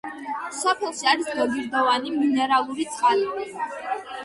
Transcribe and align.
სოფელში 0.59 1.09
არის 1.11 1.29
გოგირდოვანი 1.41 2.15
მინერალური 2.17 2.89
წყალი. 2.97 3.49